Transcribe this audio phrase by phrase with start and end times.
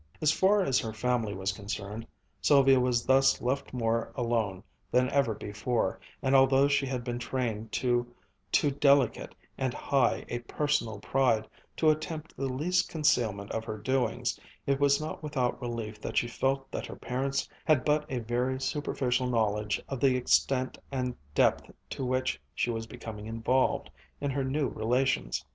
[0.19, 2.07] As far as her family was concerned,
[2.41, 7.71] Sylvia was thus left more alone than ever before, and although she had been trained
[7.73, 8.11] to
[8.51, 14.39] too delicate and high a personal pride to attempt the least concealment of her doings,
[14.65, 18.59] it was not without relief that she felt that her parents had but a very
[18.59, 24.43] superficial knowledge of the extent and depth to which she was becoming involved in her
[24.43, 25.45] new relations.